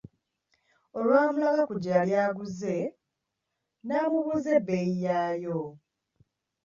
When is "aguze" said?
2.25-2.75